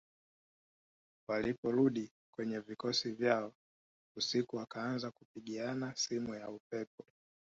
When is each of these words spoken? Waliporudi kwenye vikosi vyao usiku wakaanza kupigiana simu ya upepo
Waliporudi 1.27 2.11
kwenye 2.35 2.59
vikosi 2.59 3.11
vyao 3.11 3.53
usiku 4.15 4.55
wakaanza 4.55 5.11
kupigiana 5.11 5.95
simu 5.95 6.35
ya 6.35 6.49
upepo 6.49 7.05